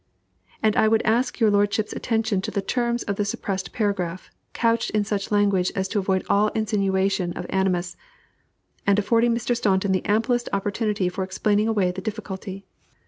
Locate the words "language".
5.29-5.71